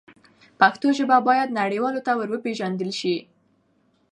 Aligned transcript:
پښتو 0.59 0.87
ژبه 0.97 1.17
باید 1.27 1.55
نړیوالو 1.61 2.05
ته 2.07 2.11
ور 2.17 2.29
وپیژندل 2.31 2.89
سي. 2.99 3.15